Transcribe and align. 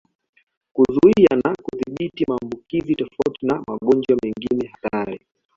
"Kuzuia 0.73 1.33
na 1.43 1.55
kudhibiti 1.63 2.25
maambukizi 2.27 2.95
tofauti 2.95 3.45
na 3.45 3.63
magonjwa 3.67 4.17
mengine 4.23 4.67
hatari" 4.73 5.19